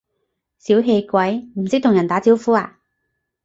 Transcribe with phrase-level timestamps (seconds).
[0.57, 2.79] 小氣鬼，唔識同人打招呼呀？